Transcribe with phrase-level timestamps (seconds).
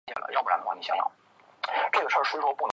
[0.01, 0.01] 其继室姚倚云是桐城派姚鼐的
[2.01, 2.45] 侄曾孙女。